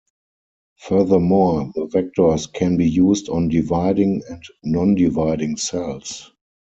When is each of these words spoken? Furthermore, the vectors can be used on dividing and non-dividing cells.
Furthermore, 0.79 1.71
the 1.75 1.81
vectors 1.85 2.51
can 2.51 2.75
be 2.75 2.89
used 2.89 3.29
on 3.29 3.49
dividing 3.49 4.23
and 4.27 4.43
non-dividing 4.63 5.57
cells. 5.57 6.31